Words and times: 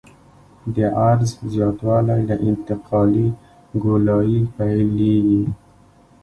د 0.75 0.77
عرض 1.01 1.29
زیاتوالی 1.53 2.19
له 2.29 2.35
انتقالي 2.47 3.27
ګولایي 3.83 4.39
پیلیږي 4.55 5.43